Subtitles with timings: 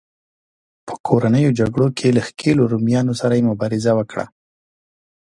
[0.85, 4.25] په کورنیو جګړو کې له ښکېلو رومیانو سره یې مبارزه وکړه.